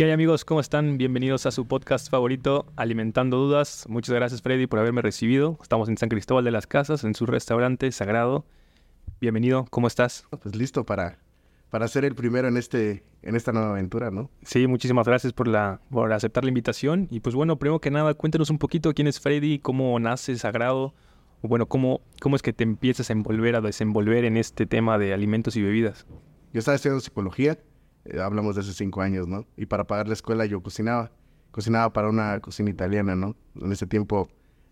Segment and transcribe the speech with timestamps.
[0.00, 0.46] ¿Qué hay amigos?
[0.46, 0.96] ¿Cómo están?
[0.96, 3.84] Bienvenidos a su podcast favorito, Alimentando Dudas.
[3.86, 5.58] Muchas gracias Freddy por haberme recibido.
[5.60, 8.46] Estamos en San Cristóbal de las Casas, en su restaurante sagrado.
[9.20, 10.24] Bienvenido, ¿cómo estás?
[10.42, 11.18] Pues listo para,
[11.68, 14.30] para ser el primero en, este, en esta nueva aventura, ¿no?
[14.42, 17.06] Sí, muchísimas gracias por, la, por aceptar la invitación.
[17.10, 20.94] Y pues bueno, primero que nada, cuéntanos un poquito quién es Freddy, cómo nace Sagrado,
[21.42, 24.96] o bueno, cómo, cómo es que te empiezas a envolver, a desenvolver en este tema
[24.96, 26.06] de alimentos y bebidas.
[26.54, 27.58] Yo estaba estudiando psicología
[28.10, 29.46] eh, hablamos de hace cinco años, ¿no?
[29.56, 31.12] Y para pagar la escuela yo cocinaba.
[31.50, 33.36] Cocinaba para una cocina italiana, ¿no?
[33.56, 34.28] En ese tiempo,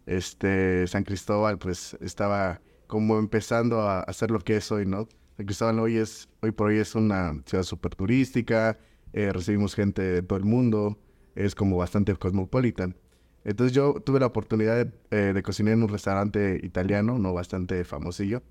[0.06, 5.09] este, San Cristóbal, pues, estaba como empezando a hacer lo que es hoy, ¿no?
[5.37, 8.79] San Cristóbal hoy es, hoy por hoy es una ciudad súper turística,
[9.12, 10.98] eh, recibimos gente de todo el mundo,
[11.34, 12.96] es como bastante cosmopolitan.
[13.45, 17.32] Entonces yo tuve la oportunidad de, eh, de cocinar en un restaurante italiano, ¿no?
[17.32, 18.43] Bastante famosillo.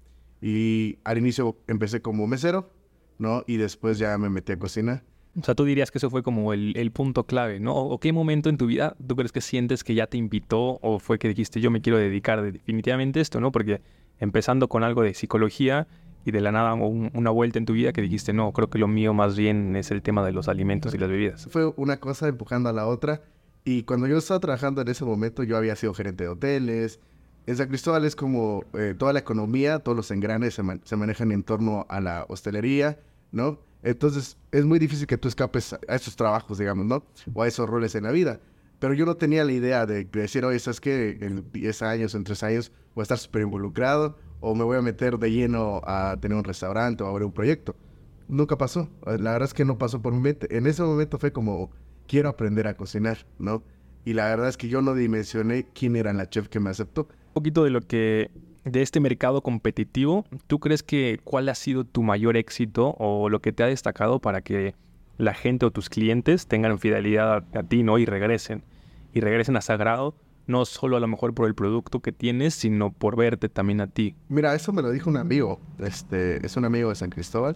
[0.42, 2.70] Y al inicio empecé como mesero,
[3.18, 3.44] ¿no?
[3.48, 5.04] Y después ya me metí a cocina.
[5.40, 7.76] O sea, tú dirías que eso fue como el, punto clave, ¿no?
[7.76, 11.00] ¿O qué momento en tu vida tú crees que sientes que ya te invitó o
[11.00, 13.52] fue que dijiste yo me quiero dedicar definitivamente a esto, ¿no?
[13.52, 13.82] Porque
[14.20, 15.88] empezando con algo de psicología
[16.26, 18.88] y de la nada una vuelta en tu vida que dijiste, no, creo que lo
[18.88, 21.48] mío más bien es el tema de los alimentos y las bebidas.
[21.52, 23.22] Fue una cosa empujando a la otra.
[23.64, 27.00] Y cuando yo estaba trabajando en ese momento, yo había sido gerente de hoteles.
[27.48, 31.32] En San Cristóbal es como eh, toda la economía, todos los engranes se, se manejan
[31.32, 33.00] en torno a la hostelería
[33.32, 33.60] ¿no?
[33.84, 37.04] Entonces es muy difícil que tú escapes a esos trabajos, digamos, ¿no?
[37.34, 38.40] O a esos roles en la vida.
[38.80, 41.18] Pero yo no tenía la idea de, decir, oye, ¿sabes qué?
[41.22, 44.82] En 10 años, en 3 años voy a estar súper involucrado o me voy a
[44.82, 47.76] meter de lleno a tener un restaurante o a abrir un proyecto.
[48.28, 48.90] Nunca pasó.
[49.06, 50.56] La verdad es que no pasó por mi mente.
[50.56, 51.72] En ese momento fue como,
[52.08, 53.64] quiero aprender a cocinar, ¿no?
[54.06, 57.08] Y la verdad es que yo no dimensioné quién era la chef que me aceptó.
[57.38, 58.32] Poquito de lo que
[58.66, 63.42] de este mercado competitivo, ¿tú crees que cuál ha sido tu mayor éxito o lo
[63.42, 64.74] que te ha destacado para que
[65.20, 68.00] la gente o tus clientes tengan fidelidad a, ti, ¿no?
[68.00, 68.64] Y regresen.
[69.14, 70.16] Y regresen a Sagrado,
[70.48, 73.88] no solo a lo mejor por el producto que tienes, sino por verte también a
[73.88, 74.16] ti.
[74.30, 75.60] Mira, eso me lo dijo un amigo.
[75.78, 77.56] Este, es un amigo de San Cristóbal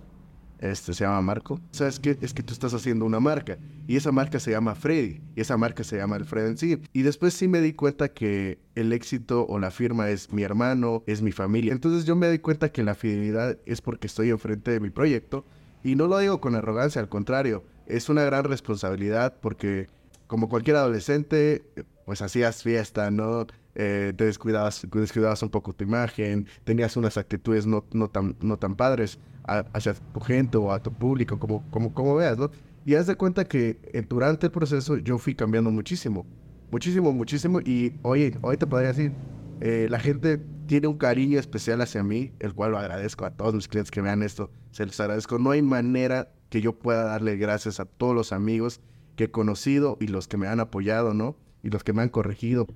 [0.62, 1.60] este, se llama Marco.
[1.72, 2.18] ¿Sabes qué?
[2.22, 3.58] Es que tú estás haciendo una marca
[3.88, 6.80] y esa marca se llama Freddy y esa marca se llama Alfredo en sí.
[6.94, 11.04] Y después sí me di cuenta que el éxito o la firma es mi hermano,
[11.08, 11.74] es mi familia.
[11.74, 15.46] Entonces yo me di cuenta que la fidelidad es porque estoy enfrente de mi proyecto
[15.84, 19.88] y no lo digo con arrogancia, al contrario, es una gran responsabilidad porque
[20.28, 21.64] como cualquier adolescente,
[22.06, 23.48] pues hacías fiesta, ¿no?
[23.74, 28.58] Eh, te descuidabas, descuidabas un poco tu imagen, tenías unas actitudes no, no, tan, no
[28.58, 32.52] tan padres hacia tu gente o a tu público, como, como, como veas, ¿no?
[32.86, 36.26] Y haz de cuenta que eh, durante el proceso yo fui cambiando muchísimo,
[36.72, 37.60] muchísimo, muchísimo.
[37.62, 39.14] Y oye, hoy te podría decir,
[39.60, 43.54] eh, la gente tiene un cariño especial hacia mí, el cual lo agradezco a todos
[43.54, 45.38] mis clientes que vean esto, se los agradezco.
[45.38, 48.82] No hay manera que yo pueda darle gracias a todos los amigos
[49.16, 51.36] que he conocido y los que me han apoyado, ¿no?
[51.64, 52.68] Y los que me han corregido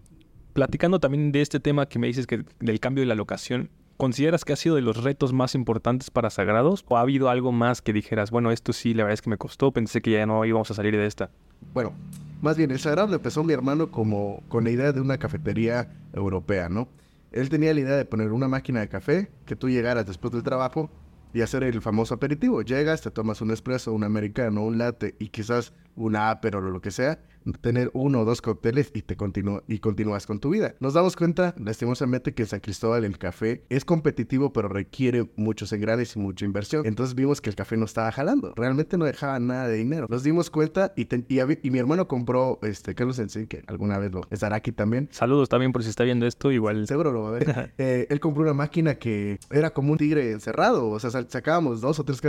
[0.56, 4.46] platicando también de este tema que me dices que del cambio de la locación, ¿consideras
[4.46, 6.86] que ha sido de los retos más importantes para Sagrados?
[6.88, 9.38] ¿O ha habido algo más que dijeras, bueno, esto sí, la verdad es que me
[9.38, 11.30] costó, pensé que ya no íbamos a salir de esta?
[11.74, 11.94] Bueno,
[12.42, 16.70] más bien, el Sagrado empezó mi hermano como con la idea de una cafetería europea,
[16.70, 16.88] ¿no?
[17.32, 20.44] Él tenía la idea de poner una máquina de café, que tú llegaras después del
[20.44, 20.90] trabajo
[21.34, 22.62] y hacer el famoso aperitivo.
[22.62, 26.82] Llegas, te tomas un espresso, un americano, un latte y quizás una ápero o lo
[26.82, 27.20] que sea,
[27.62, 30.76] tener uno o dos cócteles y te continúa y continúas con tu vida.
[30.80, 35.72] Nos damos cuenta, lastimosamente, que en San Cristóbal el café es competitivo, pero requiere muchos
[35.74, 36.86] engranes y mucha inversión.
[36.86, 38.54] Entonces vimos que el café no estaba jalando.
[38.56, 40.08] Realmente no dejaba nada de dinero.
[40.10, 44.22] Nos dimos cuenta y, y, mi hermano compró, este, Carlos Sensei, que alguna vez lo
[44.32, 45.10] estará aquí también.
[45.12, 46.88] Saludos también por si está viendo esto, igual.
[46.88, 47.46] Seguro lo va a ver.
[47.78, 50.90] Eh, él compró una máquina que era como un tigre encerrado.
[50.90, 52.22] O sea, sacábamos dos o tres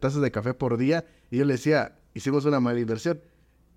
[0.00, 3.20] tazas de café por día y yo le decía, hicimos una mala inversión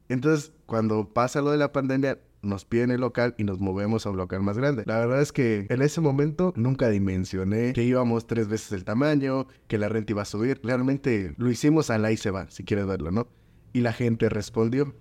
[0.10, 4.10] entonces, cuando pasa lo de la pandemia, nos piden el local y nos movemos a
[4.10, 4.84] un local más grande.
[4.88, 9.48] La verdad es que en ese momento nunca dimensioné que íbamos tres veces el tamaño,
[9.68, 10.60] que la renta iba a subir.
[10.64, 13.28] Realmente lo hicimos a la se va, si quieres verlo, ¿no?
[13.72, 14.96] Y la gente respondió.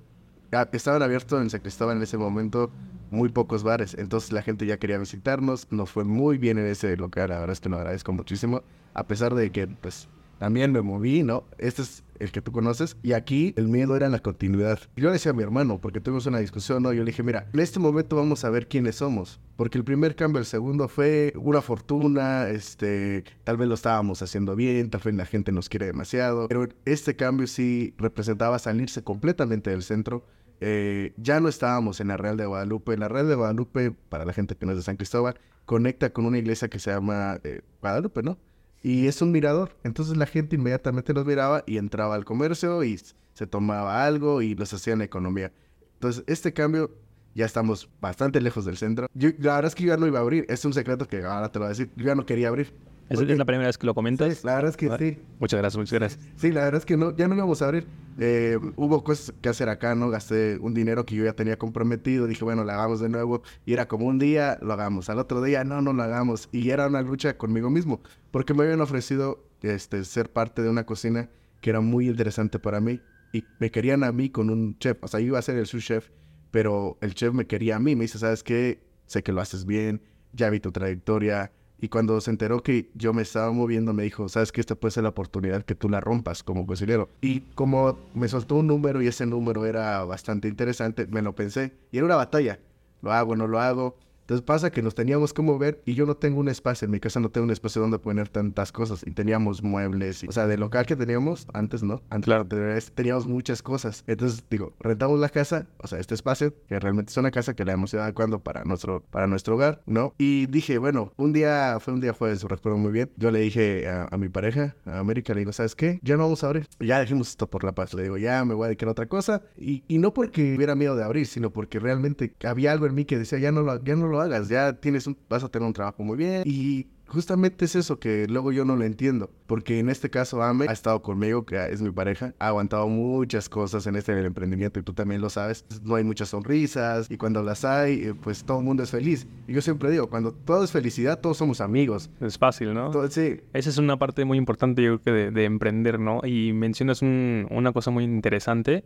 [0.52, 2.70] Ah, estaban abiertos en San Cristóbal en ese momento
[3.10, 6.94] muy pocos bares, entonces la gente ya quería visitarnos, nos fue muy bien en ese
[6.96, 8.62] local, la verdad es que lo agradezco muchísimo,
[8.92, 10.08] a pesar de que pues
[10.38, 11.44] también me moví, ¿no?
[11.58, 12.96] Este es el que tú conoces.
[13.02, 14.78] Y aquí el miedo era la continuidad.
[14.96, 16.92] Yo le decía a mi hermano, porque tuvimos una discusión, ¿no?
[16.92, 19.40] Yo le dije, mira, en este momento vamos a ver quiénes somos.
[19.56, 24.54] Porque el primer cambio, el segundo fue una fortuna, este, tal vez lo estábamos haciendo
[24.54, 26.48] bien, tal vez la gente nos quiere demasiado.
[26.48, 30.24] Pero este cambio sí representaba salirse completamente del centro.
[30.60, 32.96] Eh, ya no estábamos en la Real de Guadalupe.
[32.96, 36.24] La Real de Guadalupe, para la gente que no es de San Cristóbal, conecta con
[36.26, 38.38] una iglesia que se llama eh, Guadalupe, ¿no?
[38.82, 39.76] Y es un mirador.
[39.84, 43.00] Entonces la gente inmediatamente nos miraba y entraba al comercio y
[43.34, 45.52] se tomaba algo y los hacían economía.
[45.94, 46.90] Entonces este cambio
[47.34, 49.06] ya estamos bastante lejos del centro.
[49.14, 50.44] Yo, la verdad es que yo ya no iba a abrir.
[50.48, 51.90] Es un secreto que ahora te lo voy a decir.
[51.96, 52.72] Yo ya no quería abrir.
[53.08, 54.44] ¿Es, la primera vez que lo comentas?
[54.44, 55.18] la verdad es que sí.
[55.38, 56.20] Muchas gracias, muchas gracias.
[56.36, 57.86] Sí, la verdad es que no, ya no íbamos a abrir.
[58.18, 60.10] Eh, hubo cosas que hacer acá, ¿no?
[60.10, 62.26] Gasté un dinero que yo ya tenía comprometido.
[62.26, 63.42] Dije, bueno, lo hagamos de nuevo.
[63.64, 65.08] Y era como un día, lo hagamos.
[65.08, 66.48] Al otro día, no, no lo hagamos.
[66.52, 68.00] Y era una lucha conmigo mismo.
[68.30, 71.30] Porque me habían ofrecido este, ser parte de una cocina
[71.62, 73.00] que era muy interesante para mí.
[73.32, 74.98] Y me querían a mí con un chef.
[75.00, 76.10] O sea, yo iba a ser el sous chef,
[76.50, 77.96] pero el chef me quería a mí.
[77.96, 78.82] Me dice, ¿sabes qué?
[79.06, 80.02] Sé que lo haces bien.
[80.34, 84.28] Ya vi tu trayectoria y cuando se enteró que yo me estaba moviendo, me dijo,
[84.28, 87.08] sabes que esta puede ser la oportunidad que tú la rompas como cocinero.
[87.20, 91.72] Y como me soltó un número y ese número era bastante interesante, me lo pensé.
[91.92, 92.58] Y era una batalla.
[93.00, 93.96] Lo hago, no lo hago.
[94.28, 97.00] Entonces pasa que nos teníamos que mover y yo no tengo un espacio, en mi
[97.00, 100.60] casa no tengo un espacio donde poner tantas cosas y teníamos muebles, o sea, del
[100.60, 102.02] local que teníamos antes, ¿no?
[102.10, 102.46] Antes claro.
[102.94, 104.04] teníamos muchas cosas.
[104.06, 107.64] Entonces digo, rentamos la casa, o sea, este espacio, que realmente es una casa que
[107.64, 110.12] la hemos ido adecuando para nuestro, para nuestro hogar, ¿no?
[110.18, 113.88] Y dije, bueno, un día, fue un día jueves, recuerdo muy bien, yo le dije
[113.88, 116.00] a, mi pareja, a América, le digo, ¿sabes qué?
[116.02, 118.52] Ya no vamos a abrir, ya dejemos esto por la paz, le digo, ya me
[118.52, 121.48] voy a dedicar a otra cosa y, y no porque hubiera miedo de abrir, sino
[121.48, 124.48] porque realmente había algo en mí que decía, ya no lo, ya no lo hagas,
[124.48, 128.26] ya tienes un, vas a tener un trabajo muy bien y justamente es eso que
[128.28, 131.80] luego yo no lo entiendo, porque en este caso Ame ha estado conmigo, que es
[131.80, 135.94] mi pareja, ha aguantado muchas cosas en este emprendimiento y tú también lo sabes, no
[135.94, 139.26] hay muchas sonrisas y cuando las hay, eh, pues todo el mundo es feliz.
[139.46, 142.10] Y yo siempre digo, cuando todo es felicidad, todos somos amigos.
[142.20, 142.92] Es fácil, ¿no?
[143.08, 143.40] sí.
[143.52, 146.20] Esa es una parte muy importante yo creo que de, emprender, ¿no?
[146.24, 148.84] Y mencionas una cosa muy interesante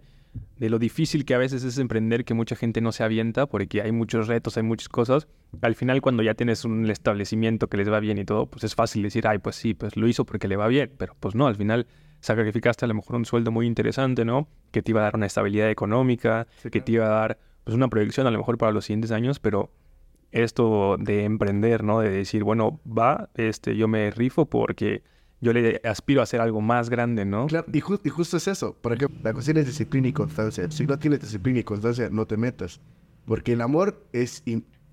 [0.58, 3.82] de lo difícil que a veces es emprender, que mucha gente no se avienta porque
[3.82, 5.28] hay muchos retos, hay muchas cosas.
[5.60, 8.74] Al final, cuando ya tienes un establecimiento que les va bien y todo, pues es
[8.74, 11.46] fácil decir, ay, pues sí, pues lo hizo porque le va bien, pero pues no,
[11.46, 11.86] al final
[12.20, 14.48] sacrificaste a lo mejor un sueldo muy interesante, ¿no?
[14.70, 17.88] Que te iba a dar una estabilidad económica, que te iba a dar pues una
[17.88, 19.70] proyección a lo mejor para los siguientes años, pero
[20.30, 22.00] esto de emprender, ¿no?
[22.00, 25.02] De decir, bueno, va, este, yo me rifo porque
[25.42, 27.48] yo le aspiro a hacer algo más grande, ¿no?
[27.48, 28.76] Claro, y, justo es eso.
[28.80, 30.70] Por ejemplo, la cocina es disciplina y constancia.
[30.70, 32.80] Si no tienes disciplina y constancia, no te metas.
[33.26, 34.44] Porque el amor es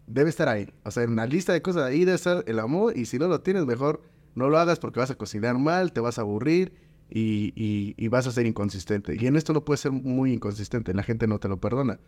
[0.07, 0.67] debe estar ahí.
[0.83, 2.97] O sea, en la lista de cosas ahí debe estar el amor.
[2.97, 4.01] Y si no lo tienes, mejor
[4.33, 6.73] no lo hagas porque vas a cocinar mal, te vas a aburrir
[7.11, 7.53] y,
[7.95, 9.15] y, vas a ser inconsistente.
[9.19, 10.95] Y en esto no puedes ser muy inconsistente.
[10.95, 11.99] La gente no te lo perdona.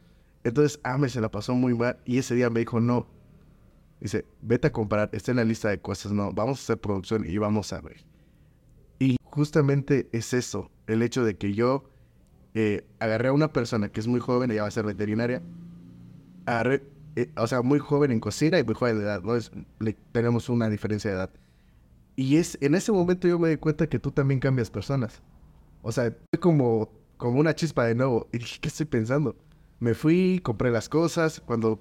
[0.43, 1.99] Entonces, Ame se la pasó muy mal.
[2.05, 3.05] Y ese día me dijo, no.
[3.99, 5.11] Dice, vete a comprar.
[5.13, 6.11] Está en la lista de cosas.
[6.11, 8.03] No, vamos a hacer producción y vamos a ver.
[9.31, 11.85] Justamente es eso, el hecho de que yo
[12.53, 15.41] eh, agarré a una persona que es muy joven, ella va a ser veterinaria,
[17.15, 19.33] eh, o sea, muy joven en cocina y muy joven de edad, ¿no?
[20.11, 21.29] tenemos una diferencia de edad.
[22.17, 25.21] Y es, en ese momento yo me di cuenta que tú también cambias personas.
[25.81, 28.27] O sea, fue como, como una chispa de nuevo.
[28.33, 29.37] Y dije, ¿qué estoy pensando?
[29.79, 31.79] Me fui, compré las cosas, cuando,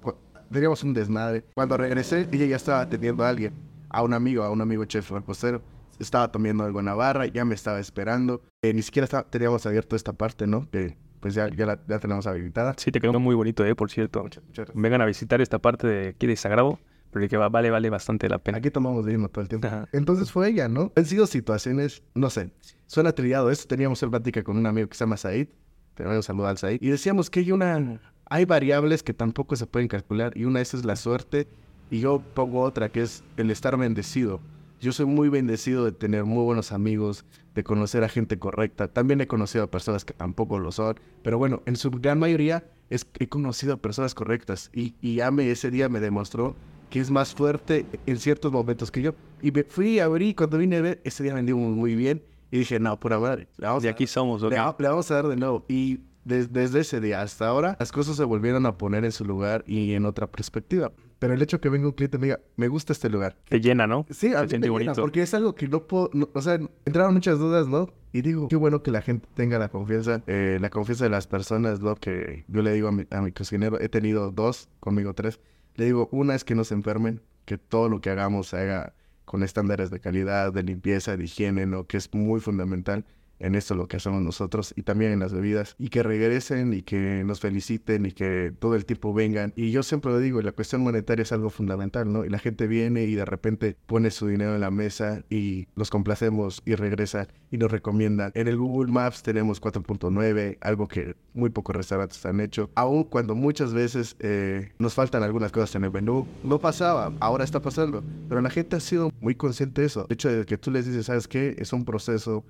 [0.49, 1.43] teníamos un desmadre.
[1.53, 3.53] Cuando regresé, ella ya estaba atendiendo a alguien,
[3.89, 5.61] a un amigo, a un amigo chef repostero
[6.01, 8.41] estaba tomando algo en Navarra, ya me estaba esperando.
[8.61, 10.69] Eh, ni siquiera teníamos abierto esta parte, ¿no?
[10.69, 12.73] Que pues ya, ya la tenemos habilitada.
[12.77, 13.75] Sí, te quedó muy bonito, ¿eh?
[13.75, 14.25] Por cierto.
[14.73, 16.79] Vengan a visitar esta parte de aquí de Sagrado,
[17.11, 18.57] porque va, vale, vale bastante la pena.
[18.57, 19.67] Aquí tomamos vino todo el tiempo.
[19.91, 20.91] Entonces fue ella, ¿no?
[20.95, 22.51] Han sido situaciones, no sé,
[22.87, 23.51] suena trillado.
[23.51, 25.47] Esto teníamos una plática con un amigo que se llama Said.
[25.93, 26.81] Te voy a saludar al Said.
[26.81, 27.99] Y decíamos que hay una...
[28.25, 31.49] Hay variables que tampoco se pueden calcular y una de esas es la suerte
[31.89, 34.39] y yo pongo otra que es el estar bendecido.
[34.81, 37.23] Yo soy muy bendecido de tener muy buenos amigos,
[37.53, 38.87] de conocer a gente correcta.
[38.87, 40.99] También he conocido a personas que tampoco lo son.
[41.21, 44.71] Pero bueno, en su gran mayoría es, he conocido a personas correctas.
[44.73, 46.55] Y, y Ame ese día me demostró
[46.89, 49.13] que es más fuerte en ciertos momentos que yo.
[49.43, 52.23] Y me fui a abrir cuando vine a ver, ese día vendimos muy bien.
[52.49, 53.49] Y dije, no, pura madre.
[53.81, 55.63] de aquí somos, le, vamos a dar de nuevo.
[55.69, 59.63] Y desde ese día hasta ahora, las cosas se volvieron a poner en su lugar
[59.67, 60.91] y en otra perspectiva.
[61.19, 63.37] Pero el hecho que venga un cliente me diga, me gusta este lugar.
[63.47, 64.05] Te llena, ¿no?
[64.09, 65.01] Sí, a mí me bonito.
[65.01, 67.89] porque es algo que no puedo, o sea, entraron muchas dudas, ¿no?
[68.11, 71.27] Y digo, qué bueno que la gente tenga la confianza, eh, la confianza de las
[71.27, 71.95] personas, ¿no?
[71.95, 75.39] Que yo le digo a mi, a mi cocinero, he tenido dos, conmigo tres.
[75.75, 78.93] Le digo, una es que no se enfermen, que todo lo que hagamos se haga
[79.25, 81.85] con estándares de calidad, de limpieza, de higiene, ¿no?
[81.85, 83.05] Que es muy fundamental.
[83.41, 86.81] En esto lo que hacemos nosotros y también en las bebidas y que regresen y
[86.81, 89.53] que nos feliciten y que todo el tiempo vengan.
[89.55, 92.25] Y yo siempre lo digo, la cuestión monetaria es algo fundamental, ¿no?
[92.25, 95.89] Y la gente viene y de repente pone su dinero en la mesa y los
[95.89, 98.31] complacemos y regresan y nos recomiendan.
[98.35, 103.35] En el Google Maps tenemos 4.9, algo que muy pocos restaurantes han hecho, aun cuando
[103.35, 106.27] muchas veces eh, nos faltan algunas cosas en el menú.
[106.43, 110.05] No pasaba, ahora está pasando, pero la gente ha sido muy consciente de eso.
[110.07, 111.55] De hecho, de que tú les dices, ¿sabes qué?
[111.57, 112.43] Es un proceso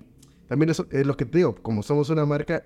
[0.52, 2.62] también eso es lo que te digo, como somos una marca,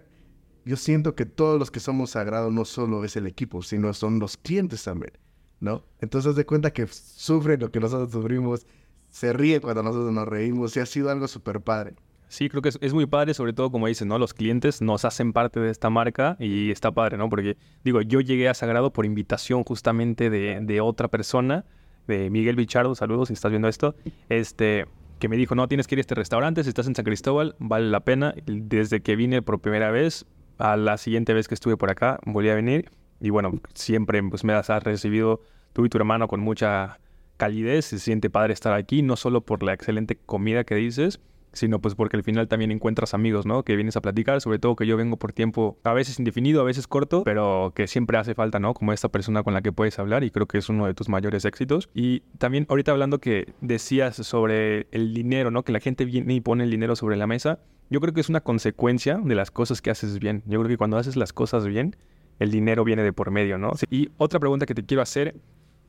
[0.65, 4.19] yo siento que todos los que somos sagrados no solo es el equipo, sino son
[4.19, 5.13] los clientes también,
[5.61, 5.85] ¿no?
[6.01, 8.67] Entonces de cuenta que sufren lo que nosotros sufrimos,
[9.09, 11.95] se ríen cuando nosotros nos reímos y ha sido algo súper padre.
[12.27, 14.19] Sí, creo que es, muy padre, sobre todo como dicen, ¿no?
[14.19, 17.31] Los clientes nos hacen parte de esta marca y está padre, ¿no?
[17.31, 21.65] Porque, digo, yo llegué a Sagrado por invitación justamente de, de otra persona,
[22.09, 23.95] de Miguel Bichardo, saludos si estás viendo esto,
[24.29, 24.87] este,
[25.19, 27.57] que me dijo, no, tienes que ir a este restaurante, si estás en San Cristóbal,
[27.59, 28.35] vale la pena.
[28.47, 30.27] Desde que vine por primera vez,
[30.59, 32.91] a la siguiente vez que estuve por acá, volví a venir.
[33.21, 35.41] Y bueno, siempre pues, me has recibido
[35.73, 36.99] tú y tu hermano con mucha
[37.37, 37.87] calidez.
[37.87, 41.21] Se siente padre estar aquí, no solo por la excelente comida que dices,
[41.53, 43.63] sino pues porque al final también encuentras amigos, ¿no?
[43.63, 46.65] Que vienes a platicar, sobre todo que yo vengo por tiempo a veces indefinido, a
[46.65, 48.75] veces corto, pero que siempre hace falta, ¿no?
[48.75, 51.09] Como esta persona con la que puedes hablar y creo que es uno de tus
[51.09, 51.89] mayores éxitos.
[51.95, 55.63] Y también ahorita hablando que decías sobre el dinero, ¿no?
[55.63, 57.61] Que la gente viene y pone el dinero sobre la mesa.
[57.89, 60.43] Yo creo que es una consecuencia de las cosas que haces bien.
[60.47, 61.97] Yo creo que cuando haces las cosas bien,
[62.39, 63.73] el dinero viene de por medio, ¿no?
[63.91, 65.37] Y otra pregunta que te quiero hacer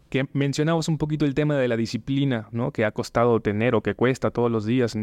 [0.10, 2.72] que mencionabas un poquito el tema de la disciplina, ¿no?
[2.72, 4.96] Que ha costado tener o que cuesta todos los días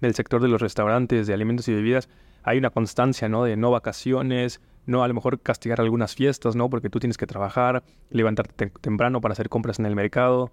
[0.00, 2.08] del sector de los restaurantes, de alimentos y bebidas,
[2.42, 3.44] hay una constancia, ¿no?
[3.44, 6.70] De no vacaciones, no a lo mejor castigar algunas fiestas, ¿no?
[6.70, 10.50] Porque tú tienes que trabajar, levantarte temprano para hacer compras en el mercado.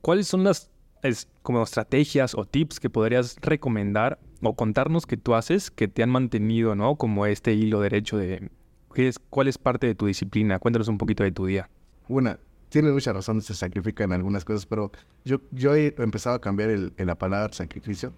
[0.00, 0.70] ¿Cuáles son las
[1.42, 6.10] como estrategias o tips que podrías recomendar o contarnos que tú haces que te han
[6.10, 6.96] mantenido, ¿no?
[6.96, 8.50] Como este hilo derecho de
[8.94, 10.58] ¿qué es, cuál es parte de tu disciplina.
[10.58, 11.68] Cuéntanos un poquito de tu día.
[12.08, 14.90] Una, tienes mucha razón, se sacrifican algunas cosas, pero
[15.24, 18.12] yo, yo he empezado a cambiar el, la palabra sacrificio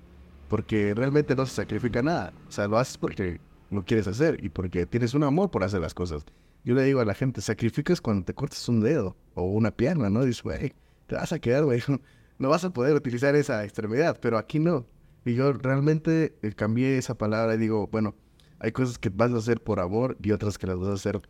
[0.52, 2.34] porque realmente no se sacrifica nada.
[2.46, 3.40] O sea, lo haces porque
[3.70, 6.26] lo quieres hacer y porque tienes un amor por hacer las cosas.
[6.62, 10.10] Yo le digo a la gente, sacrificas cuando te cortas un dedo o una pierna,
[10.10, 10.26] ¿no?
[10.26, 10.74] Dices, güey,
[11.06, 11.80] te vas a quedar, güey,
[12.38, 14.86] no vas a poder utilizar esa extremidad, pero aquí no.
[15.24, 18.14] Y yo realmente eh, cambié esa palabra y digo, bueno,
[18.58, 21.22] hay cosas que vas a hacer por amor y otras que las vas a hacer,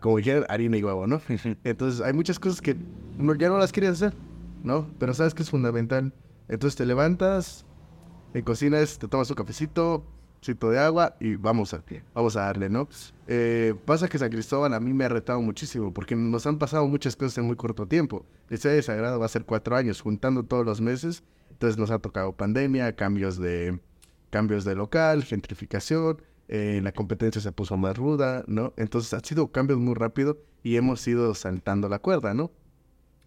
[0.00, 1.20] como dijeron, harina y huevo, ¿no?
[1.64, 2.76] Entonces, hay muchas cosas que
[3.36, 4.14] ya no las quieres hacer,
[4.62, 4.88] ¿no?
[5.00, 6.14] Pero sabes que es fundamental.
[6.46, 7.66] Entonces te levantas,
[8.34, 10.04] en cocinas te tomas un cafecito,
[10.44, 11.82] cito de agua y vamos a,
[12.14, 12.88] vamos a darle, ¿no?
[13.26, 16.86] Eh, pasa que San Cristóbal a mí me ha retado muchísimo porque nos han pasado
[16.86, 18.24] muchas cosas en muy corto tiempo.
[18.50, 21.22] Este de Sagrado va a ser cuatro años, juntando todos los meses.
[21.50, 23.80] Entonces nos ha tocado pandemia, cambios de,
[24.30, 28.72] cambios de local, gentrificación, eh, la competencia se puso más ruda, ¿no?
[28.76, 32.52] Entonces ha sido cambios muy rápido y hemos ido saltando la cuerda, ¿no?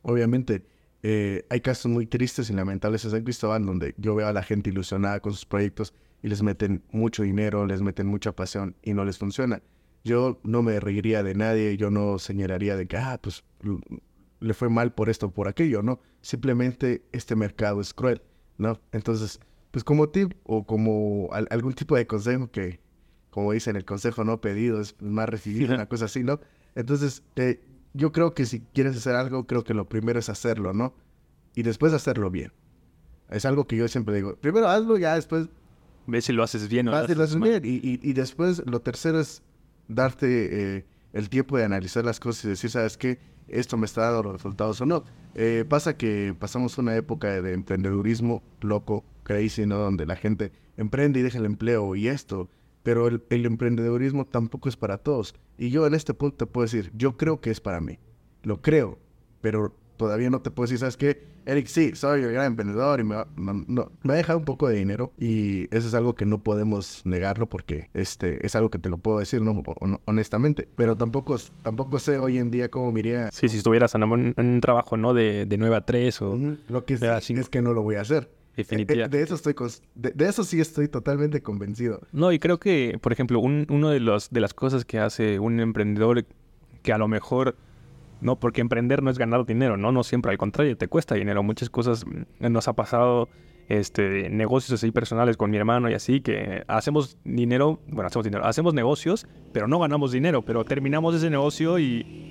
[0.02, 0.66] Obviamente
[1.04, 4.44] eh, hay casos muy tristes y lamentables en San Cristóbal donde yo veo a la
[4.44, 8.94] gente ilusionada con sus proyectos y les meten mucho dinero, les meten mucha pasión y
[8.94, 9.62] no les funciona.
[10.04, 13.44] Yo no me reiría de nadie, yo no señalaría de que, ah, pues
[14.40, 16.00] le fue mal por esto o por aquello, ¿no?
[16.22, 18.22] Simplemente este mercado es cruel,
[18.58, 18.80] ¿no?
[18.92, 19.40] Entonces,
[19.72, 22.80] pues como tip o como algún tipo de consejo que,
[23.30, 26.40] como dicen, el consejo no pedido es más recibido, una cosa así, ¿no?
[26.76, 30.74] Entonces, eh, yo creo que si quieres hacer algo, creo que lo primero es hacerlo,
[30.74, 30.94] ¿no?
[31.56, 32.52] Y después hacerlo bien.
[33.30, 34.36] Es algo que yo siempre digo.
[34.36, 35.48] Primero hazlo, ya después...
[36.08, 37.62] Ve si lo haces bien o lo haces bien.
[37.64, 39.44] Y, y, después lo tercero es
[39.88, 43.20] darte eh, el tiempo de analizar las cosas y decir, ¿sabes qué?
[43.48, 45.04] Esto me está dando los resultados o no.
[45.36, 49.78] Eh, pasa que pasamos una época de emprendedurismo loco, crazy, ¿no?
[49.78, 52.50] Donde la gente emprende y deja el empleo y esto
[52.84, 55.36] pero el, emprendedorismo tampoco es para todos.
[55.58, 58.00] Y yo en este punto te puedo decir, yo creo que es para mí.
[58.44, 58.98] Lo creo,
[59.42, 61.32] pero todavía no te puedo decir, ¿sabes qué?
[61.46, 64.76] Eric, sí, soy un gran emprendedor y me, no, me ha dejado un poco de
[64.76, 68.90] dinero y eso es algo que no podemos negarlo porque este, es algo que te
[68.90, 69.64] lo puedo decir no,
[70.06, 73.32] honestamente, pero tampoco, tampoco sé hoy en día cómo me iría.
[73.32, 75.14] Sí, si estuvieras en un, trabajo, ¿no?
[75.14, 76.38] De, de 9 a 3 o...
[76.70, 78.30] Lo que sí, es que no lo voy a hacer.
[78.56, 79.18] Definitivamente.
[79.18, 79.56] De, eso estoy
[79.96, 82.02] de, eso sí estoy totalmente convencido.
[82.12, 85.40] No, y creo que, por ejemplo, un, uno de los de las cosas que hace
[85.40, 86.26] un emprendedor
[86.84, 87.56] que a lo mejor
[88.22, 91.44] no, porque emprender no es ganar dinero, no, no siempre, al contrario, te cuesta dinero.
[91.44, 93.30] Muchas cosas mm, nos ha pasado
[93.68, 98.46] este negocios así personales con mi hermano y así que hacemos dinero, bueno, hacemos dinero,
[98.46, 102.31] hacemos negocios, pero no ganamos dinero, pero terminamos ese negocio y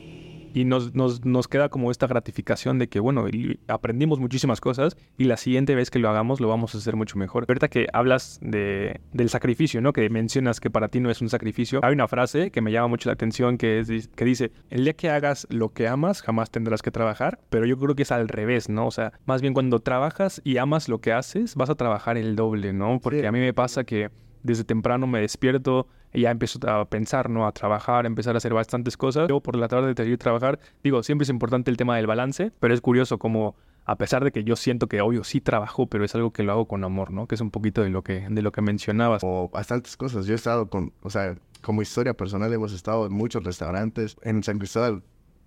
[0.55, 3.27] y nos, nos, nos, queda como esta gratificación de que, bueno,
[3.69, 7.19] aprendimos muchísimas cosas y la siguiente vez que lo hagamos lo vamos a hacer mucho
[7.19, 7.45] mejor.
[7.49, 9.93] Ahorita que hablas de, del sacrificio, ¿no?
[9.93, 11.81] Que mencionas que para ti no es un sacrificio.
[11.83, 14.95] Hay una frase que me llama mucho la atención que, es, que dice, el día
[14.95, 18.29] que hagas lo que amas, jamás tendrás que trabajar, pero yo creo que es al
[18.29, 18.87] revés, ¿no?
[18.87, 22.37] O sea, más bien cuando trabajas y amas lo que haces, vas a trabajar el
[22.37, 23.01] doble, ¿no?
[23.01, 24.11] Porque a mí me pasa que
[24.43, 27.47] desde temprano me despierto y ya empiezo a pensar, ¿no?
[27.47, 29.29] A trabajar, a empezar a hacer bastantes cosas.
[29.29, 32.75] Luego por la tarde de trabajar, digo, siempre es importante el tema del balance, pero
[32.75, 33.55] es curioso como
[33.85, 36.53] a pesar de que yo siento que obvio sí trabajo, pero es algo que lo
[36.53, 37.27] hago con amor, ¿no?
[37.27, 39.23] Que es un poquito de lo que de lo que mencionabas.
[39.25, 40.27] O bastantes cosas.
[40.27, 44.43] Yo he estado con, o sea, como historia personal hemos estado en muchos restaurantes en
[44.43, 45.03] San Cristóbal.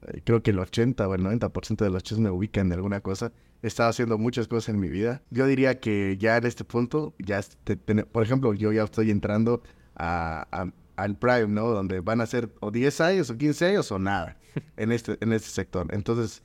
[0.08, 3.02] Eh, creo que el 80 o el 90% de los chefs me ubican en alguna
[3.02, 3.32] cosa.
[3.64, 5.24] He estado haciendo muchas cosas en mi vida.
[5.30, 7.42] Yo diría que ya en este punto, ya,
[8.12, 9.64] por ejemplo, yo ya estoy entrando
[9.96, 10.68] a,
[10.98, 11.70] al Prime, ¿no?
[11.70, 14.38] Donde van a ser o 10 años o 15 años o nada
[14.78, 15.88] en este, en este sector.
[15.92, 16.44] Entonces,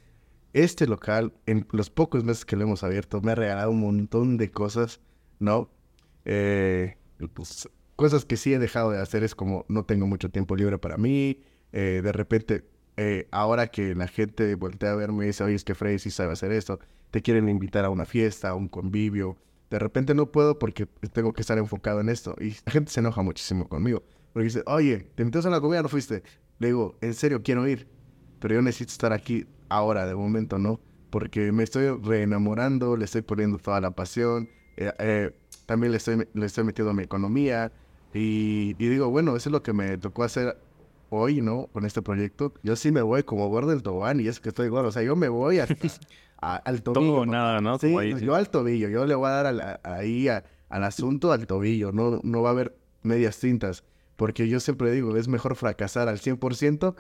[0.53, 4.37] este local, en los pocos meses que lo hemos abierto, me ha regalado un montón
[4.37, 5.01] de cosas,
[5.41, 5.71] ¿no?
[6.25, 6.99] Eh,
[7.35, 10.79] pues, cosas que sí he dejado de hacer es como no tengo mucho tiempo libre
[10.79, 11.43] para mí.
[11.73, 12.65] Eh, de repente,
[12.97, 16.11] eh, ahora que la gente voltea a verme y dice, oye, es que Freddy sí
[16.11, 16.79] sabe hacer esto,
[17.11, 19.37] te quieren invitar a una fiesta, a un convivio.
[19.71, 22.35] De repente no puedo porque tengo que estar enfocado en esto.
[22.41, 24.03] Y la gente se enoja muchísimo conmigo.
[24.33, 26.23] Porque dice, oye, te invitaste a la comida, no fuiste.
[26.59, 27.89] Le digo, en serio, quiero ir.
[28.41, 30.81] Pero yo necesito estar aquí ahora, de momento, ¿no?
[31.11, 34.49] Porque me estoy reenamorando, le estoy poniendo toda la pasión.
[34.77, 35.31] Eh, eh,
[35.67, 37.73] también le estoy, le estoy metiendo a mi economía.
[38.15, 40.59] Y, digo, bueno, eso es lo que me tocó hacer
[41.11, 41.69] hoy, ¿no?
[41.73, 42.55] Con este proyecto.
[42.63, 44.89] Yo sí me voy como gordo del tobán y es que estoy gordo.
[44.89, 45.75] O sea, yo me voy hasta,
[46.41, 47.01] al tobillo.
[47.01, 47.79] Todo nada, ¿no?
[47.79, 48.89] Sí, yo al tobillo.
[48.89, 51.93] Yo le voy a dar ahí al asunto al tobillo.
[51.93, 53.85] No, no va a haber medias cintas.
[54.17, 56.97] Porque yo siempre digo, es mejor fracasar al 100%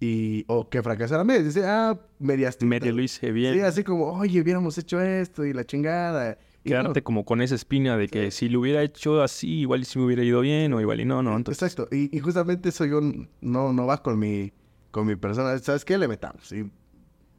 [0.00, 1.46] y, o que fracasar a medias.
[1.46, 2.80] Dice, ah, medias tintas.
[2.80, 3.54] Medio lo hice bien.
[3.54, 6.38] Sí, así como, oye, hubiéramos hecho esto y la chingada.
[6.64, 10.04] Quedarte como con esa espina de que si lo hubiera hecho así, igual si me
[10.04, 11.34] hubiera ido bien o igual y no, no.
[11.34, 11.62] Entonces...
[11.62, 11.94] Exacto.
[11.94, 13.00] Y, y, justamente eso yo
[13.40, 14.52] no, no va con mi,
[14.90, 15.58] con mi persona.
[15.58, 15.96] ¿Sabes qué?
[15.96, 16.52] Le metamos.
[16.52, 16.70] Y,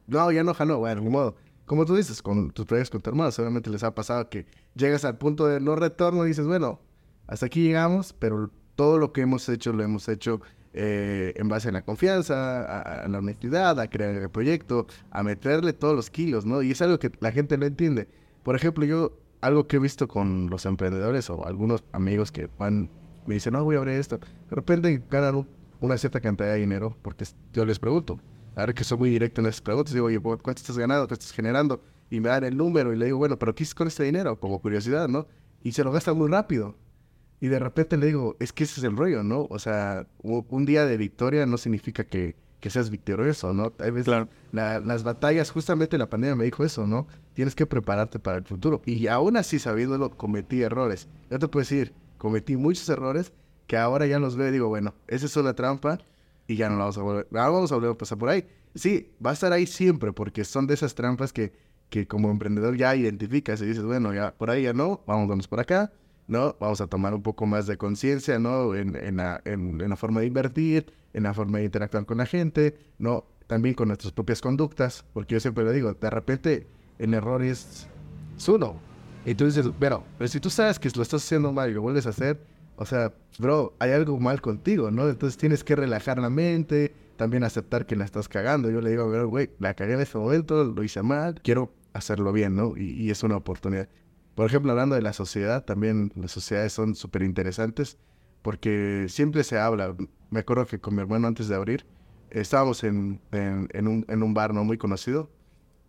[0.06, 0.78] no, ya no jaló.
[0.78, 1.36] Bueno, de modo.
[1.66, 5.04] Como tú dices, con tus proyectos con tu hermano, seguramente les ha pasado que llegas
[5.04, 6.80] al punto de no retorno y dices, bueno,
[7.28, 10.40] hasta aquí llegamos, pero todo lo que hemos hecho lo hemos hecho
[10.72, 15.72] eh, en base a la confianza, a, la honestidad, a crear el proyecto, a meterle
[15.72, 16.62] todos los kilos, ¿no?
[16.62, 18.08] Y es algo que la gente no entiende.
[18.42, 22.88] Por ejemplo, yo, algo que he visto con los emprendedores o algunos amigos que van,
[23.26, 24.18] me dicen, no, voy a abrir esto.
[24.18, 25.46] De repente ganan
[25.80, 28.20] una cierta cantidad de dinero porque yo les pregunto.
[28.56, 29.94] A ver que soy muy directo en esas preguntas.
[29.94, 31.06] Digo, oye, ¿cuánto estás ganando?
[31.06, 31.82] ¿Qué estás generando?
[32.10, 34.38] Y me dan el número y le digo, bueno, pero ¿qué hiciste con este dinero?
[34.38, 35.26] Como curiosidad, ¿no?
[35.62, 36.76] Y se lo gastan muy rápido.
[37.40, 39.46] Y de repente le digo, es que ese es el rollo, ¿no?
[39.48, 43.72] O sea, un día de victoria no significa que, que seas victorioso, ¿no?
[43.78, 44.28] A veces claro.
[44.52, 47.06] las batallas, justamente la pandemia me dijo eso, ¿no?
[47.32, 48.82] Tienes que prepararte para el futuro.
[48.84, 51.08] Y aún así, sabiéndolo, cometí errores.
[51.30, 53.32] Yo te puedo decir, cometí muchos errores
[53.66, 55.98] que ahora ya los veo y digo, bueno, esa es una trampa
[56.50, 58.46] y ya no la vamos a volver, vamos a volver a pasar por ahí.
[58.74, 61.52] Sí, va a estar ahí siempre porque son de esas trampas que,
[61.88, 65.60] que como emprendedor ya identificas y dices, bueno, ya por ahí ya no, vamos por
[65.60, 65.92] acá
[66.30, 66.56] ¿no?
[66.60, 68.76] Vamos a tomar un poco más de conciencia, ¿no?
[68.76, 72.26] En, en, la, en, la forma de invertir, en la forma de interactuar con la
[72.26, 73.24] gente, ¿no?
[73.48, 77.88] También con nuestras propias conductas, porque yo siempre le digo, de repente el error es,
[78.46, 78.76] uno.
[79.24, 82.10] Dices, pero, pero si tú sabes que lo estás haciendo mal y lo vuelves a
[82.10, 82.40] hacer,
[82.80, 85.06] o sea, bro, hay algo mal contigo, ¿no?
[85.06, 88.70] Entonces tienes que relajar la mente, también aceptar que la estás cagando.
[88.70, 92.56] Yo le digo, güey, la cagué en este momento, lo hice mal, quiero hacerlo bien,
[92.56, 92.74] ¿no?
[92.78, 93.86] Y, es una oportunidad.
[94.34, 97.98] Por ejemplo, hablando de la sociedad, también las sociedades son súper interesantes
[98.40, 99.94] porque siempre se habla.
[100.30, 101.84] Me acuerdo que con mi hermano antes de abrir,
[102.30, 105.28] estábamos en, en, un, en un, bar no muy conocido.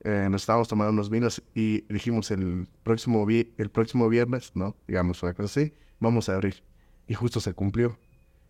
[0.03, 4.75] Eh, nos estábamos tomando unos vinos y dijimos el próximo, el próximo viernes, ¿no?
[4.89, 6.61] Digamos una cosa así, vamos a abrir.
[7.07, 7.97] Y justo se cumplió.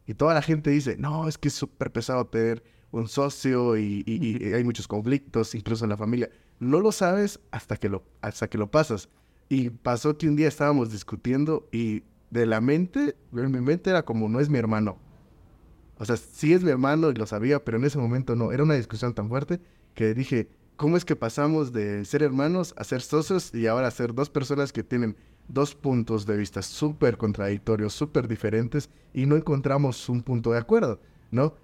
[0.06, 4.04] Y toda la gente dice, no, es que es súper pesado tener un socio y,
[4.06, 6.30] y, y, hay muchos conflictos, incluso en la familia.
[6.60, 9.10] No lo sabes hasta que lo, hasta que lo pasas.
[9.50, 14.04] Y pasó que un día estábamos discutiendo y de la mente, en mi mente era
[14.04, 14.98] como, no es mi hermano.
[15.98, 18.52] O sea, sí es mi hermano y lo sabía, pero en ese momento no.
[18.52, 19.62] Era una discusión tan fuerte
[19.94, 23.92] que dije, ¿cómo es que pasamos de ser hermanos a ser socios y ahora a
[23.92, 25.16] ser dos personas que tienen
[25.54, 31.00] dos puntos de vista súper contradictorios, súper diferentes y no encontramos un punto de acuerdo,
[31.32, 31.56] ¿no?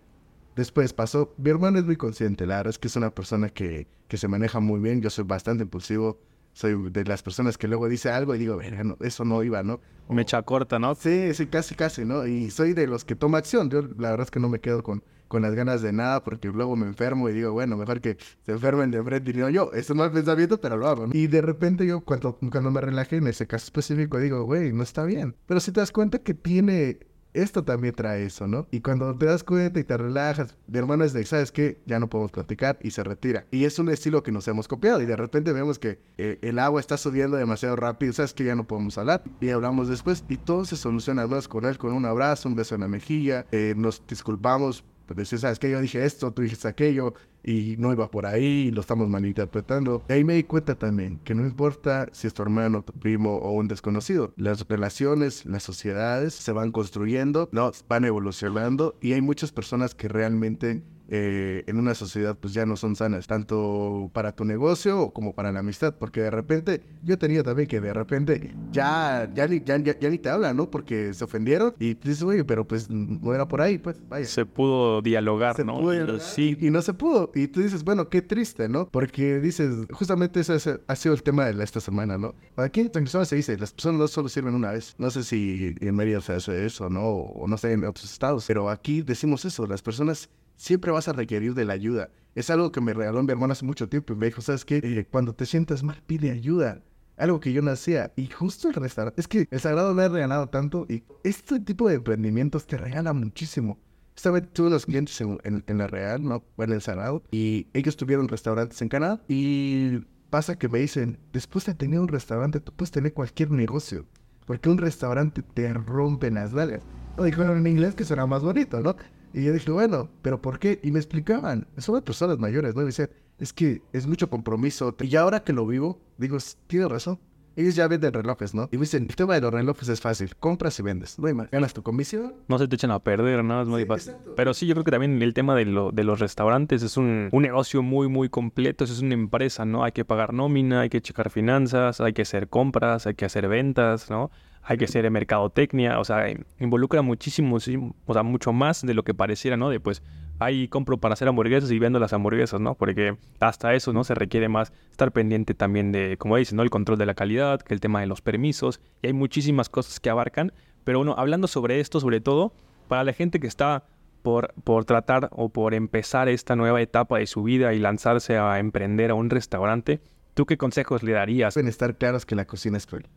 [0.55, 3.87] Después pasó, mi hermano es muy consciente, la verdad es que es una persona que,
[4.07, 6.19] que se maneja muy bien, yo soy bastante impulsivo,
[6.53, 9.79] soy de las personas que luego dice algo y digo, no, eso no iba, ¿no?
[10.09, 10.95] Me echa corta, ¿no?
[10.95, 12.25] Sí, sí, casi, casi, ¿no?
[12.25, 13.69] Y soy de los que toma acción.
[13.69, 16.47] Yo la verdad es que no me quedo con, con las ganas de nada porque
[16.49, 19.71] luego me enfermo y digo, bueno, mejor que se enfermen de frente y no yo.
[19.73, 21.07] Eso no es pensamiento, pero lo hago.
[21.07, 21.13] ¿no?
[21.13, 24.83] Y de repente yo cuando, cuando me relajé en ese caso específico digo, güey, no
[24.83, 25.35] está bien.
[25.45, 26.99] Pero si te das cuenta que tiene
[27.37, 28.67] esto también trae eso, ¿no?
[28.71, 31.79] Y cuando te das cuenta y te relajas, mi hermano es de, ¿sabes qué?
[31.85, 33.45] Ya no podemos platicar y se retira.
[33.51, 36.57] Y es un estilo que nos hemos copiado y de repente vemos que eh, el
[36.57, 40.37] agua está subiendo demasiado rápido, ¿sabes que Ya no podemos hablar y hablamos después y
[40.37, 43.73] todo se soluciona, hablas con él con un abrazo, un beso en la mejilla, eh,
[43.77, 45.71] nos disculpamos pues decir, ¿sabes qué?
[45.71, 50.03] Yo dije esto, tú dijiste aquello, y no iba por ahí, y lo estamos malinterpretando.
[50.09, 53.37] Y ahí me di cuenta también que no importa si es tu hermano, tu primo
[53.37, 59.21] o un desconocido, las relaciones, las sociedades se van construyendo, no, van evolucionando, y hay
[59.21, 64.33] muchas personas que realmente eh, en una sociedad pues ya no son sanas, tanto para
[64.33, 68.53] tu negocio como para la amistad, porque de repente, yo tenido también que de repente
[68.71, 70.69] ya, ya, ni, ya, ya, ni te hablan, ¿no?
[70.69, 74.25] Porque se ofendieron y dices, oye, pero pues no era por ahí, pues vaya.
[74.25, 76.19] Se pudo dialogar, ¿no?
[76.19, 76.57] sí.
[76.59, 77.31] Y no se pudo.
[77.33, 78.89] Y tú dices, bueno, qué triste, ¿no?
[78.89, 82.35] Porque dices, justamente ese, ha sido el tema de esta semana, ¿no?
[82.55, 84.95] Aquí en San se dice, las personas no solo sirven una vez.
[84.97, 87.07] No sé si en Mérida se hace eso, ¿no?
[87.07, 91.13] O no sé en otros estados, pero aquí decimos eso, las personas siempre vas a
[91.13, 92.09] requerir de la ayuda.
[92.35, 94.81] Es algo que me regaló mi hermano hace mucho tiempo y me dijo, ¿sabes qué?
[94.83, 96.83] Eh, cuando te sientas mal, pide ayuda.
[97.15, 98.11] Algo que yo no hacía.
[98.15, 99.19] Y justo el restaurante.
[99.19, 103.13] Es que el Sagrado me ha regalado tanto y este tipo de emprendimientos te regala
[103.13, 103.79] muchísimo.
[104.15, 106.43] Esta vez tuve unos clientes en, en, la Real, ¿no?
[106.57, 107.23] En el Sagrado.
[107.31, 109.21] Y ellos tuvieron restaurantes en Canadá.
[109.27, 114.05] Y pasa que me dicen, después de tener un restaurante, tú puedes tener cualquier negocio.
[114.45, 116.83] Porque un restaurante te rompe las nalgas.
[117.17, 118.95] Lo dijeron en inglés que será más bonito, ¿no?
[119.33, 120.79] Y yo dije, bueno, ¿pero por qué?
[120.83, 122.81] Y me explicaban, son personas mayores, ¿no?
[122.81, 123.09] Y decían,
[123.39, 124.95] es que es mucho compromiso.
[124.99, 126.37] Y ahora que lo vivo, digo,
[126.67, 127.19] tiene razón.
[127.55, 128.69] Ellos ya venden relojes, ¿no?
[128.71, 130.35] Y me dicen, el tema de los relojes es fácil.
[130.35, 131.17] Compras y vendes.
[131.17, 131.49] No hay más.
[131.49, 132.35] Ganas tu comisión.
[132.47, 133.59] No se te echan a perder, ¿no?
[133.59, 134.13] Es muy fácil.
[134.35, 137.29] Pero sí, yo creo que también el tema de, lo, de los restaurantes es un,
[137.31, 138.83] un, negocio muy, muy completo.
[138.83, 139.83] Es una empresa, ¿no?
[139.83, 143.47] Hay que pagar nómina, hay que checar finanzas, hay que hacer compras, hay que hacer
[143.47, 144.29] ventas, ¿no?
[144.69, 146.25] Hay que hacer mercadotecnia, o sea,
[146.59, 149.69] involucra muchísimo, o sea, mucho más de lo que pareciera, ¿no?
[149.69, 150.03] De pues,
[150.39, 152.75] ahí compro para hacer hamburguesas y vendo las hamburguesas, ¿no?
[152.75, 154.03] Porque hasta eso, ¿no?
[154.03, 156.63] Se requiere más estar pendiente también de, como dices, ¿no?
[156.63, 160.01] El control de la calidad, que el tema de los permisos, y hay muchísimas cosas
[160.01, 160.51] que abarcan,
[160.83, 162.51] pero bueno, hablando sobre esto, sobre todo,
[162.89, 163.85] para la gente que está
[164.21, 168.59] por, por tratar o por empezar esta nueva etapa de su vida y lanzarse a
[168.59, 170.01] emprender a un restaurante,
[170.33, 171.55] ¿tú qué consejos le darías?
[171.55, 173.07] Deben estar claros que la cocina es cruel.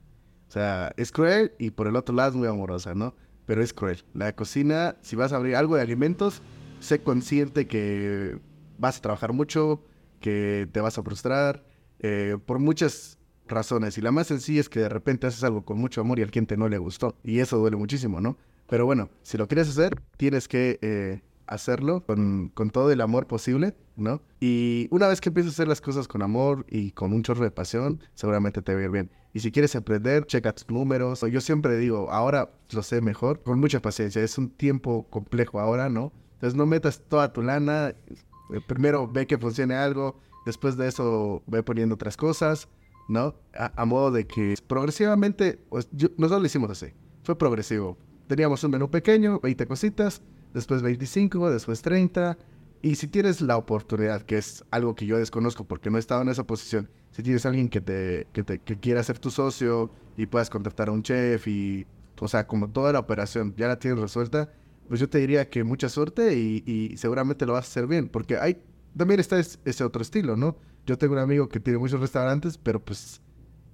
[0.51, 3.15] O sea, es cruel y por el otro lado es muy amorosa, ¿no?
[3.47, 4.03] Pero es cruel.
[4.15, 6.43] La cocina, si vas a abrir algo de alimentos,
[6.81, 8.37] sé consciente que
[8.77, 9.85] vas a trabajar mucho,
[10.19, 11.65] que te vas a frustrar,
[12.01, 13.97] eh, por muchas razones.
[13.97, 16.33] Y la más sencilla es que de repente haces algo con mucho amor y al
[16.33, 17.15] cliente no le gustó.
[17.23, 18.37] Y eso duele muchísimo, ¿no?
[18.67, 23.29] Pero bueno, si lo quieres hacer, tienes que eh, hacerlo con, con, todo el amor
[23.29, 24.21] posible, ¿no?
[24.41, 27.45] Y una vez que empieces a hacer las cosas con amor y con un chorro
[27.45, 29.11] de pasión, seguramente te va a ir bien.
[29.33, 31.21] Y si quieres aprender, checa tus números.
[31.21, 34.23] Yo siempre digo, ahora lo sé mejor, con mucha paciencia.
[34.23, 36.13] Es un tiempo complejo ahora, ¿no?
[36.35, 37.91] Entonces no metas toda tu lana.
[37.91, 40.19] Eh, primero ve que funcione algo.
[40.47, 42.69] Después de eso ve poniendo otras cosas,
[43.09, 43.35] ¿no?
[43.55, 46.93] A, modo de que progresivamente, pues, nosotros lo hicimos así.
[47.23, 47.99] Fue progresivo.
[48.27, 50.23] Teníamos un menú pequeño, 20 cositas,
[50.55, 52.39] después 25, después 30.
[52.83, 56.23] Y si tienes la oportunidad, que es algo que yo desconozco porque no he estado
[56.23, 59.91] en esa posición, si tienes alguien que te, que te que quiera ser tu socio
[60.17, 61.87] y puedas contactar a un chef y,
[62.19, 64.51] o sea, como toda la operación ya la tienes resuelta,
[64.89, 68.09] pues yo te diría que mucha suerte y, y seguramente lo vas a hacer bien,
[68.09, 68.63] porque hay,
[68.97, 70.57] también está ese otro estilo, ¿no?
[70.87, 73.21] Yo tengo un amigo que tiene muchos restaurantes, pero pues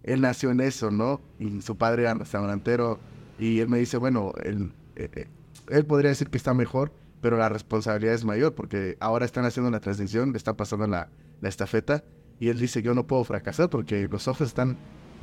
[0.03, 1.21] él nació en eso, ¿no?
[1.39, 2.99] Y su padre era restaurantero
[3.39, 5.27] y él me dice, bueno, él, eh, eh,
[5.69, 9.71] él podría decir que está mejor, pero la responsabilidad es mayor porque ahora están haciendo
[9.71, 11.09] la transición, le está pasando la,
[11.41, 12.05] la estafeta
[12.39, 14.77] y él dice, yo no puedo fracasar porque los ojos están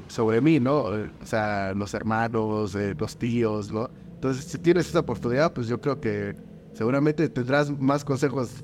[0.07, 0.83] sobre mí, ¿no?
[0.83, 3.89] O sea, los hermanos, eh, los tíos, ¿no?
[4.15, 6.35] Entonces, si tienes esa oportunidad, pues yo creo que
[6.73, 8.63] seguramente tendrás más consejos,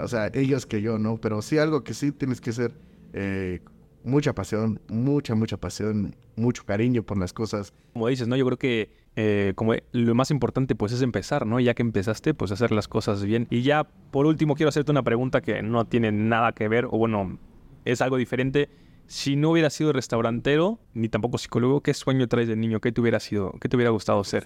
[0.00, 1.16] o sea, ellos que yo, ¿no?
[1.16, 2.74] Pero sí algo que sí tienes que ser
[3.12, 3.60] eh,
[4.04, 7.72] mucha pasión, mucha, mucha pasión, mucho cariño por las cosas.
[7.92, 8.36] Como dices, ¿no?
[8.36, 11.60] Yo creo que eh, como lo más importante pues es empezar, ¿no?
[11.60, 13.46] Ya que empezaste, pues hacer las cosas bien.
[13.50, 16.98] Y ya por último quiero hacerte una pregunta que no tiene nada que ver, o
[16.98, 17.38] bueno,
[17.84, 18.68] es algo diferente.
[19.06, 22.80] Si no hubiera sido restaurantero, ni tampoco psicólogo, ¿qué sueño traes de niño?
[22.80, 23.52] ¿Qué te hubiera sido?
[23.60, 24.44] ¿Qué te hubiera gustado ser?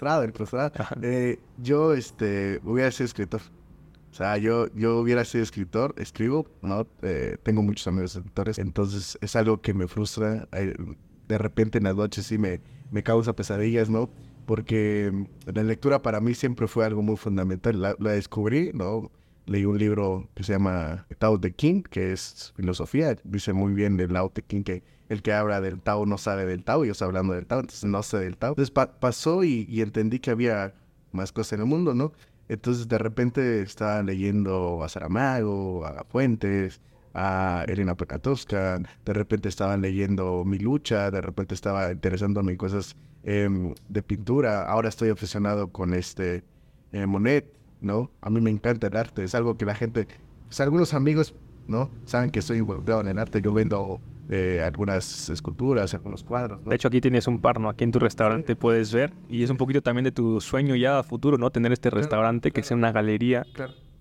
[1.03, 3.41] Eh, yo este, hubiera sido escritor.
[4.09, 6.87] O sea, yo, yo hubiera sido escritor, escribo, ¿no?
[7.03, 10.47] Eh, tengo muchos amigos escritores, entonces es algo que me frustra.
[11.27, 14.09] De repente en las noches sí me, me causa pesadillas, ¿no?
[14.45, 15.11] Porque
[15.45, 17.81] la lectura para mí siempre fue algo muy fundamental.
[17.81, 19.11] La, la descubrí, ¿no?
[19.45, 23.15] leí un libro que se llama Tao Te King, que es filosofía.
[23.23, 26.45] Dice muy bien del Tao Te King que el que habla del Tao no sabe
[26.45, 28.55] del Tao, y yo estoy hablando del Tao, entonces no sé del Tao.
[28.57, 30.73] Entonces pasó y, y, entendí que había
[31.11, 32.11] más cosas en el mundo, ¿no?
[32.49, 36.81] Entonces de repente estaba leyendo a Saramago, a Fuentes,
[37.13, 42.95] a Elena Pekatowska, de repente estaban leyendo Mi Lucha, de repente estaba interesándome en cosas
[43.25, 46.43] em, de pintura, ahora estoy obsesionado con este
[46.93, 48.09] eh, Monet, ¿no?
[48.21, 50.07] A mí me encanta el arte, es algo que la gente,
[50.47, 51.35] pues, algunos amigos,
[51.67, 51.89] ¿no?
[52.05, 56.63] Saben que estoy involucrado en el arte, yo vendo eh, algunas esculturas, algunos cuadros.
[56.65, 57.69] De hecho, aquí tienes un par, ¿no?
[57.69, 59.13] Aquí en tu restaurante puedes ver.
[59.29, 61.51] Y es un poquito también de tu sueño ya a futuro, ¿no?
[61.51, 63.45] Tener este restaurante que sea una galería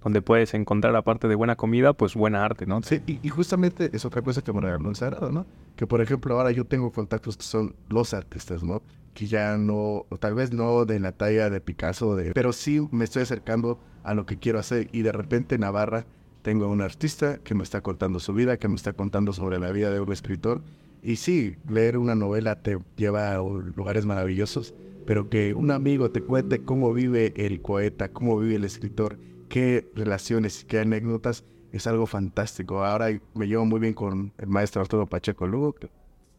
[0.03, 2.83] donde puedes encontrar, aparte de buena comida, pues buena arte, ¿no?
[2.83, 5.47] Sí, y, justamente es otra cosa que me regaló el Sagrado, ¿no?
[5.77, 8.83] Que, por ejemplo, ahora yo tengo contactos que son los artistas, ¿no?
[9.15, 13.05] Que ya no, tal vez no de la talla de Picasso, de, pero sí me
[13.05, 14.89] estoy acercando a lo que quiero hacer.
[14.93, 16.05] Y de repente Navarra
[16.43, 19.59] tengo a un artista que me está contando su vida, que me está contando sobre
[19.59, 20.63] la vida de un escritor.
[21.03, 24.75] Y sí, leer una novela te lleva a lugares maravillosos,
[25.07, 29.89] pero que un amigo te cuente cómo vive el poeta, cómo vive el escritor, qué
[29.95, 32.85] relaciones, qué anécdotas, es algo fantástico.
[32.85, 35.89] Ahora me llevo muy bien con el maestro Arturo Pacheco Lugo, que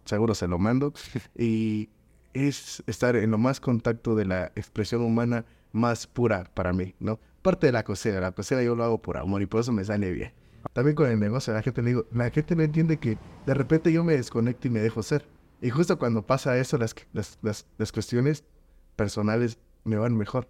[0.05, 0.93] seguro se lo mando,
[1.38, 1.89] y
[2.35, 7.19] es estar en lo más contacto de la expresión humana más pura para mí, ¿no?
[7.45, 8.19] parte de la cocina.
[8.19, 10.33] La cocina yo lo hago por amor y por eso me sale bien.
[10.73, 13.93] También con el negocio, la gente le digo, la gente no entiende que de repente
[13.93, 15.27] yo me desconecto y me dejo ser.
[15.61, 17.37] Y justo cuando pasa eso, las, las,
[17.77, 18.43] las, cuestiones
[18.95, 20.49] personales me van mejor.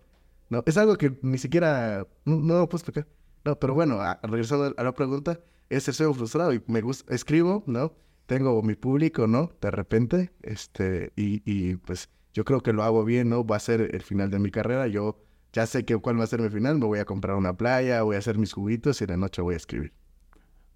[0.49, 3.05] No, es algo que ni siquiera, no, no lo puedo explicar.
[3.43, 5.37] No, pero bueno, regresando a la pregunta,
[5.69, 7.91] es el frustrado y me gusta, escribo, ¿no?
[8.25, 9.51] Tengo mi público, ¿no?
[9.61, 13.45] De repente, este, y, y pues yo creo que lo hago bien, ¿no?
[13.45, 14.87] Va a ser el final de mi carrera.
[14.87, 15.17] Yo
[15.53, 18.01] ya sé que cuál va a ser mi final, me voy a comprar una playa,
[18.03, 19.93] voy a hacer mis juguitos y la noche voy a escribir.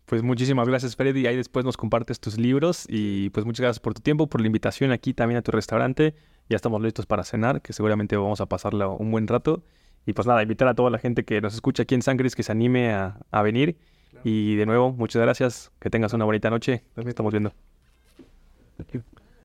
[0.06, 1.28] Pues muchísimas gracias, Freddy.
[1.28, 4.48] Ahí después nos compartes tus libros y pues muchas gracias por tu tiempo, por la
[4.48, 6.16] invitación aquí también a tu restaurante.
[6.50, 9.64] Ya estamos listos para cenar, que seguramente vamos a pasarla un buen rato.
[10.08, 12.42] Y pues nada, invitar a toda la gente que nos escucha aquí en Sangres que
[12.42, 13.78] se anime a, venir.
[14.24, 15.72] Y de nuevo, muchas gracias.
[15.80, 16.84] Que tengas una bonita noche.
[16.94, 17.54] También estamos viendo.